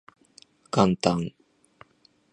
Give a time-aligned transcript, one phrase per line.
[0.71, 1.29] 元旦